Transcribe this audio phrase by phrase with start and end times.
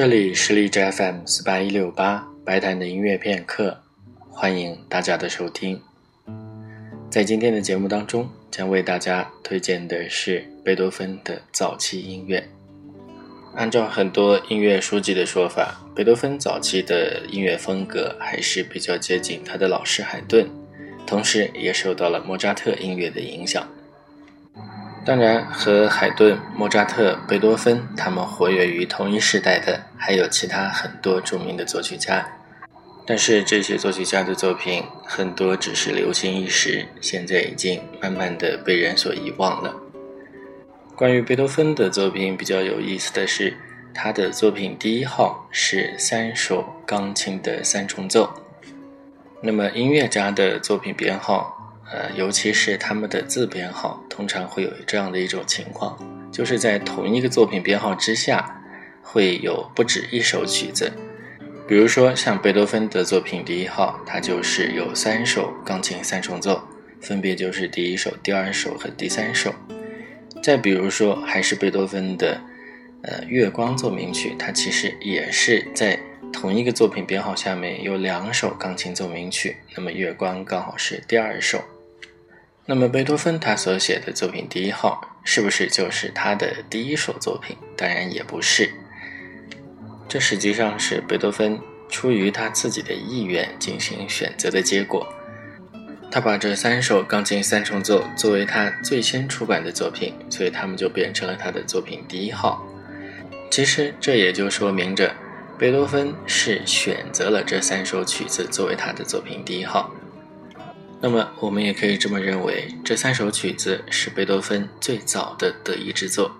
[0.00, 3.82] 这里是荔枝 FM 四八一六八白谈的音乐片刻，
[4.30, 5.78] 欢迎大家的收听。
[7.10, 12.48] 在今天的节目当中，将为大家推荐的是贝多芬的早期音乐。
[13.54, 20.48] 按照很多音乐书籍的说法，贝多芬早期的音乐风格还是比较接近他的老师海顿，
[21.06, 23.68] 同时也受到了莫扎特音乐的影响。
[25.10, 32.24] 当然，和海顿、莫扎特、贝多芬他们活跃于同一时代的还有其他很多著名的作曲家，
[33.04, 39.74] 但是这些作曲家的作品很多只是流行一时，现在已经慢慢的被人所遗忘了。
[40.94, 43.56] 关于贝多芬的作品比较有意思的是，
[43.92, 48.32] 他的作品第一号是三首钢琴的三重奏，
[49.42, 51.59] 那么音乐家的作品编号。
[51.92, 55.98] 呃，尤其是他们的字编号，通常会有这样的一种情况，
[56.30, 58.62] 就是在同一个作品编号之下，
[59.02, 60.92] 会有不止一首曲子。
[61.66, 66.62] 比如说，像贝多芬的作品第一号，它就是有三首钢琴三重奏，
[67.00, 69.54] 分别就是第一首、第二首和第三首。
[70.42, 72.40] 再比如说，还是贝多芬的
[73.02, 75.98] 呃月光奏鸣曲，它其实也是在。
[76.32, 81.60] 同一个作品编号下面有两首钢琴奏鸣曲，那么《月光》刚好是第二首。
[82.70, 87.56] 那么贝多芬他所写的作品第一号是不是就是他的第一首作品？
[87.76, 88.70] 当然也不是，
[90.08, 95.04] 这实际上是贝多芬出于他自己的意愿进行选择的结果。
[96.12, 102.64] 他把这三首钢琴三重奏作为他最先出版的作品，所以他们就变成了他的作品第一号。
[103.50, 105.12] 其实这也就说明着。
[105.58, 109.92] 贝多芬是选择了这三首曲子作为他的作品第一号，
[111.02, 116.30] 那么我们也可以这么认为，这三首曲子是贝多芬最早的得意之作。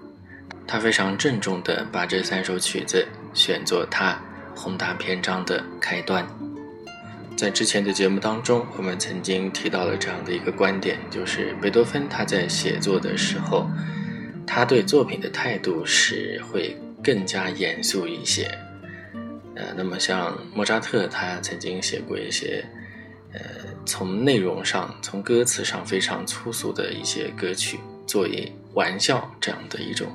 [0.67, 4.21] 他非常郑重地把这三首曲子选作他
[4.55, 6.27] 宏大篇章的开端。
[7.37, 13.67] 在之前的节目当中，我们曾经提到了这样的一个观点，就是贝多芬他在写作的时候，
[14.47, 18.47] 他对作品的态度是会更加严肃一些。
[19.57, 22.65] 呃，那么像莫扎特，他曾经写过一些，
[23.33, 23.41] 呃，
[23.91, 30.07] 从内容上、从歌词上非常粗俗的一些歌曲，作为玩笑这样的一种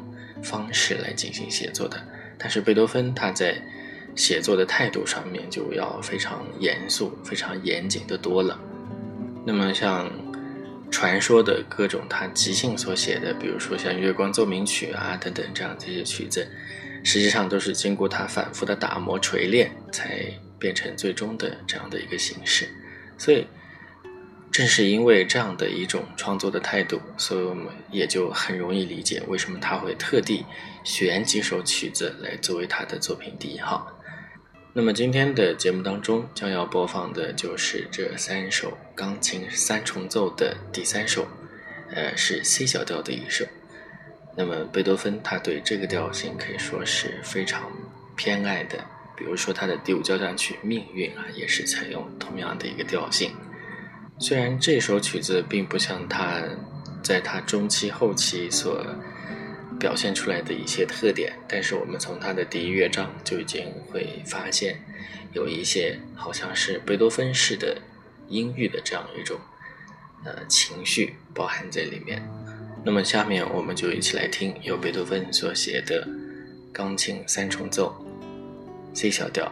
[0.42, 2.02] 方式来进行写作的。
[2.38, 3.62] 但是贝多芬他在
[4.16, 8.58] 写作的态度上面就要非常严肃、非常严谨的多了。
[9.46, 10.10] 那么像
[10.90, 16.48] 传说的各种他即兴所写的，比如说像《月光奏鸣曲》啊等等这样这些曲子。
[17.04, 20.26] 实际上都是经过他反复的打磨锤炼，才
[20.58, 22.68] 变成最终的这样的一个形式。
[23.16, 23.46] 所以，
[24.56, 30.46] 正是因为这样的一种创作的态度，所以我们也就很容易理解为什么他会特地
[30.82, 33.92] 选几首曲子来作为他的作品第一号。
[34.72, 41.28] 那么今天的节目当中将要播放的就是这三首钢琴三重奏的第三首，
[41.92, 43.46] 呃，是 C 小调的一首。
[44.38, 47.70] 那么贝多芬他对这个调性可以说是非常
[48.16, 48.80] 偏爱的，
[49.18, 53.34] 比如说他的第五交响曲《命运》啊，也是采用同样的一个调性。
[54.18, 56.42] 虽然这首曲子并不像他
[57.04, 58.86] 在他中期后期所
[59.78, 64.80] 表现出来的一些特点，但是我们从他的第一乐章就已经会发现
[65.34, 67.78] 有一些好像是贝多芬式的
[68.30, 69.38] 音域的这样一种
[70.24, 72.26] 呃情绪包含在里面。
[72.86, 76.08] 那么下面我们就一起来听由贝多芬所写的
[76.72, 77.94] 钢琴三重奏
[78.94, 79.52] C 小调。